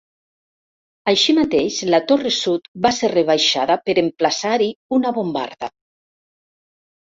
Així 1.11 1.33
mateix, 1.39 1.77
la 1.95 1.99
torre 2.11 2.31
sud 2.37 2.65
va 2.85 2.93
ser 3.01 3.11
rebaixada 3.13 3.77
per 3.91 3.97
emplaçar-hi 4.05 4.71
una 4.99 5.13
bombarda. 5.19 5.71